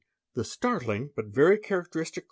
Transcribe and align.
The 0.33 0.43
"startling 0.43 1.11
but 1.15 1.27
very 1.27 1.59
characteristic"? 1.59 2.19